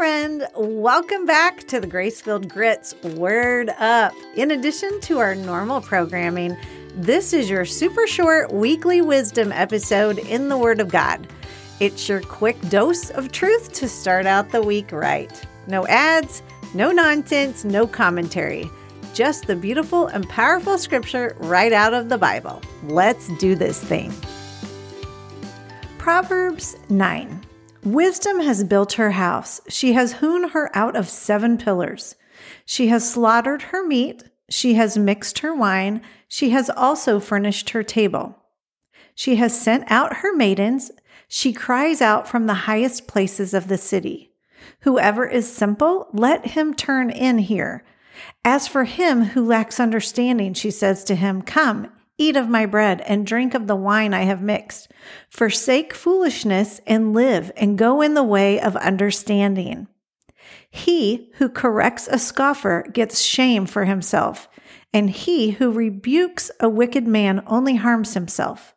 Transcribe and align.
friend. 0.00 0.48
Welcome 0.56 1.26
back 1.26 1.64
to 1.64 1.78
the 1.78 1.86
Grace-Filled 1.86 2.48
Grit's 2.48 2.94
Word 3.02 3.68
Up. 3.78 4.14
In 4.34 4.52
addition 4.52 4.98
to 5.02 5.18
our 5.18 5.34
normal 5.34 5.82
programming, 5.82 6.56
this 6.94 7.34
is 7.34 7.50
your 7.50 7.66
super 7.66 8.06
short 8.06 8.50
weekly 8.50 9.02
wisdom 9.02 9.52
episode 9.52 10.18
in 10.20 10.48
the 10.48 10.56
Word 10.56 10.80
of 10.80 10.88
God. 10.88 11.28
It's 11.80 12.08
your 12.08 12.22
quick 12.22 12.58
dose 12.70 13.10
of 13.10 13.30
truth 13.30 13.74
to 13.74 13.90
start 13.90 14.24
out 14.24 14.48
the 14.48 14.62
week 14.62 14.90
right. 14.90 15.38
No 15.66 15.86
ads, 15.86 16.42
no 16.72 16.92
nonsense, 16.92 17.66
no 17.66 17.86
commentary. 17.86 18.70
Just 19.12 19.48
the 19.48 19.54
beautiful 19.54 20.06
and 20.06 20.26
powerful 20.30 20.78
scripture 20.78 21.36
right 21.40 21.74
out 21.74 21.92
of 21.92 22.08
the 22.08 22.16
Bible. 22.16 22.62
Let's 22.84 23.28
do 23.36 23.54
this 23.54 23.84
thing. 23.84 24.14
Proverbs 25.98 26.78
9. 26.88 27.44
Wisdom 27.82 28.40
has 28.40 28.64
built 28.64 28.94
her 28.94 29.12
house. 29.12 29.60
She 29.68 29.94
has 29.94 30.14
hewn 30.14 30.50
her 30.50 30.70
out 30.76 30.96
of 30.96 31.08
seven 31.08 31.56
pillars. 31.56 32.14
She 32.66 32.88
has 32.88 33.10
slaughtered 33.10 33.62
her 33.62 33.86
meat. 33.86 34.24
She 34.50 34.74
has 34.74 34.98
mixed 34.98 35.38
her 35.40 35.54
wine. 35.54 36.02
She 36.28 36.50
has 36.50 36.68
also 36.68 37.20
furnished 37.20 37.70
her 37.70 37.82
table. 37.82 38.36
She 39.14 39.36
has 39.36 39.58
sent 39.58 39.84
out 39.90 40.18
her 40.18 40.34
maidens. 40.34 40.90
She 41.28 41.52
cries 41.52 42.00
out 42.02 42.28
from 42.28 42.46
the 42.46 42.54
highest 42.54 43.06
places 43.06 43.54
of 43.54 43.68
the 43.68 43.78
city. 43.78 44.32
Whoever 44.80 45.26
is 45.26 45.50
simple, 45.50 46.08
let 46.12 46.48
him 46.48 46.74
turn 46.74 47.10
in 47.10 47.38
here. 47.38 47.84
As 48.44 48.66
for 48.66 48.84
him 48.84 49.24
who 49.24 49.44
lacks 49.44 49.80
understanding, 49.80 50.54
she 50.54 50.70
says 50.70 51.04
to 51.04 51.14
him, 51.14 51.42
Come, 51.42 51.90
eat 52.20 52.36
of 52.36 52.48
my 52.48 52.66
bread 52.66 53.00
and 53.06 53.26
drink 53.26 53.54
of 53.54 53.66
the 53.66 53.74
wine 53.74 54.12
I 54.12 54.22
have 54.22 54.42
mixed. 54.42 54.92
Forsake 55.30 55.94
foolishness 55.94 56.80
and 56.86 57.14
live 57.14 57.50
and 57.56 57.78
go 57.78 58.02
in 58.02 58.14
the 58.14 58.22
way 58.22 58.60
of 58.60 58.76
understanding. 58.76 59.88
He 60.70 61.30
who 61.34 61.48
corrects 61.48 62.06
a 62.08 62.18
scoffer 62.18 62.84
gets 62.92 63.20
shame 63.20 63.66
for 63.66 63.86
himself, 63.86 64.48
and 64.92 65.08
he 65.08 65.52
who 65.52 65.72
rebukes 65.72 66.50
a 66.60 66.68
wicked 66.68 67.06
man 67.06 67.42
only 67.46 67.76
harms 67.76 68.14
himself. 68.14 68.74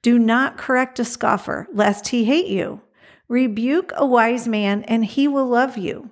Do 0.00 0.18
not 0.18 0.56
correct 0.56 0.98
a 0.98 1.04
scoffer, 1.04 1.68
lest 1.72 2.08
he 2.08 2.24
hate 2.24 2.48
you. 2.48 2.80
Rebuke 3.28 3.92
a 3.96 4.06
wise 4.06 4.48
man, 4.48 4.82
and 4.84 5.04
he 5.04 5.28
will 5.28 5.46
love 5.46 5.76
you. 5.76 6.10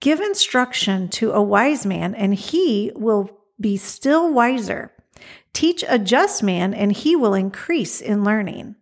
Give 0.00 0.20
instruction 0.20 1.08
to 1.10 1.32
a 1.32 1.42
wise 1.42 1.86
man, 1.86 2.14
and 2.14 2.34
he 2.34 2.90
will 2.94 3.30
be 3.60 3.76
still 3.76 4.32
wiser. 4.32 4.93
Teach 5.52 5.84
a 5.88 5.98
just 5.98 6.42
man, 6.42 6.74
and 6.74 6.92
he 6.92 7.14
will 7.14 7.34
increase 7.34 8.00
in 8.00 8.24
learning. 8.24 8.76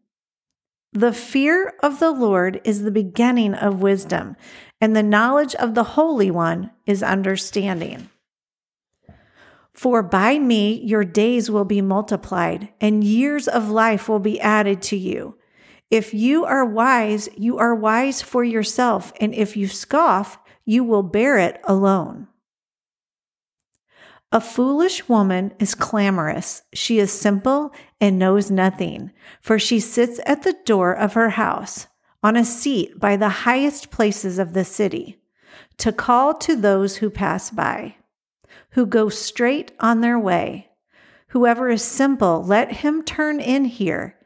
The 0.92 1.12
fear 1.12 1.72
of 1.82 2.00
the 2.00 2.10
Lord 2.10 2.60
is 2.64 2.82
the 2.82 2.90
beginning 2.90 3.54
of 3.54 3.80
wisdom, 3.80 4.36
and 4.80 4.94
the 4.94 5.02
knowledge 5.02 5.54
of 5.54 5.74
the 5.74 5.84
Holy 5.84 6.30
One 6.30 6.70
is 6.86 7.02
understanding. 7.02 8.10
For 9.72 10.02
by 10.02 10.38
me 10.38 10.80
your 10.84 11.04
days 11.04 11.50
will 11.50 11.64
be 11.64 11.80
multiplied, 11.80 12.68
and 12.80 13.02
years 13.02 13.48
of 13.48 13.70
life 13.70 14.08
will 14.08 14.18
be 14.18 14.40
added 14.40 14.82
to 14.82 14.96
you. 14.96 15.36
If 15.90 16.12
you 16.12 16.44
are 16.44 16.64
wise, 16.64 17.28
you 17.36 17.58
are 17.58 17.74
wise 17.74 18.20
for 18.22 18.44
yourself, 18.44 19.12
and 19.20 19.34
if 19.34 19.56
you 19.56 19.68
scoff, 19.68 20.38
you 20.64 20.84
will 20.84 21.02
bear 21.02 21.38
it 21.38 21.60
alone. 21.64 22.28
A 24.32 24.40
foolish 24.40 25.08
woman 25.08 25.52
is 25.58 25.74
clamorous. 25.74 26.62
She 26.72 26.98
is 26.98 27.12
simple 27.12 27.72
and 28.00 28.18
knows 28.18 28.50
nothing, 28.50 29.12
for 29.40 29.58
she 29.58 29.78
sits 29.78 30.20
at 30.24 30.42
the 30.42 30.56
door 30.64 30.92
of 30.92 31.12
her 31.12 31.30
house 31.30 31.86
on 32.22 32.36
a 32.36 32.44
seat 32.44 32.98
by 32.98 33.16
the 33.16 33.28
highest 33.28 33.90
places 33.90 34.38
of 34.38 34.54
the 34.54 34.64
city 34.64 35.20
to 35.76 35.92
call 35.92 36.34
to 36.34 36.56
those 36.56 36.96
who 36.96 37.10
pass 37.10 37.50
by 37.50 37.96
who 38.72 38.86
go 38.86 39.08
straight 39.08 39.72
on 39.80 40.00
their 40.00 40.18
way. 40.18 40.68
Whoever 41.28 41.68
is 41.68 41.82
simple, 41.82 42.42
let 42.42 42.72
him 42.72 43.02
turn 43.02 43.40
in 43.40 43.66
here. 43.66 44.16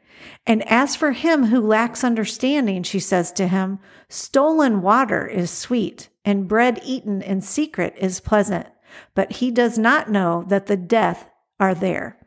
And 0.45 0.67
as 0.67 0.95
for 0.95 1.11
him 1.11 1.45
who 1.45 1.59
lacks 1.61 2.03
understanding, 2.03 2.83
she 2.83 2.99
says 2.99 3.31
to 3.33 3.47
him, 3.47 3.79
stolen 4.09 4.81
water 4.81 5.25
is 5.25 5.51
sweet, 5.51 6.09
and 6.25 6.47
bread 6.47 6.79
eaten 6.83 7.21
in 7.21 7.41
secret 7.41 7.93
is 7.97 8.19
pleasant. 8.19 8.67
But 9.15 9.33
he 9.33 9.51
does 9.51 9.77
not 9.77 10.09
know 10.09 10.43
that 10.47 10.67
the 10.67 10.77
death 10.77 11.29
are 11.59 11.73
there, 11.73 12.17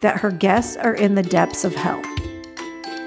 that 0.00 0.18
her 0.18 0.30
guests 0.30 0.76
are 0.76 0.94
in 0.94 1.14
the 1.14 1.22
depths 1.22 1.64
of 1.64 1.74
hell. 1.74 2.02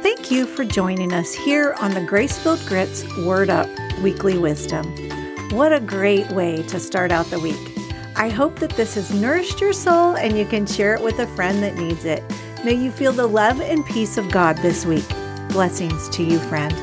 Thank 0.01 0.31
you 0.31 0.45
for 0.45 0.63
joining 0.63 1.13
us 1.13 1.33
here 1.33 1.73
on 1.79 1.93
the 1.93 2.05
Grace-Filled 2.05 2.63
Grit's 2.67 3.03
Word 3.19 3.49
Up 3.49 3.67
Weekly 4.01 4.37
Wisdom. 4.37 4.85
What 5.49 5.73
a 5.73 5.79
great 5.79 6.29
way 6.31 6.63
to 6.63 6.79
start 6.79 7.11
out 7.11 7.25
the 7.27 7.39
week. 7.39 7.77
I 8.15 8.29
hope 8.29 8.59
that 8.59 8.71
this 8.71 8.95
has 8.95 9.13
nourished 9.13 9.59
your 9.59 9.73
soul 9.73 10.15
and 10.15 10.37
you 10.37 10.45
can 10.45 10.65
share 10.65 10.95
it 10.95 11.01
with 11.01 11.19
a 11.19 11.27
friend 11.27 11.61
that 11.63 11.75
needs 11.75 12.05
it. 12.05 12.23
May 12.63 12.73
you 12.73 12.91
feel 12.91 13.11
the 13.11 13.27
love 13.27 13.59
and 13.61 13.85
peace 13.85 14.17
of 14.17 14.31
God 14.31 14.57
this 14.57 14.85
week. 14.85 15.07
Blessings 15.49 16.07
to 16.09 16.23
you, 16.23 16.39
friend. 16.39 16.73